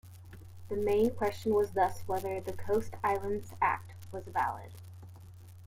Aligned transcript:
The 0.69 0.75
main 0.77 1.11
question 1.13 1.53
was 1.53 1.73
thus 1.73 2.01
whether 2.07 2.41
the 2.41 2.53
"Coast 2.53 2.95
Islands 3.03 3.53
Act" 3.61 3.93
was 4.11 4.23
valid. 4.25 4.71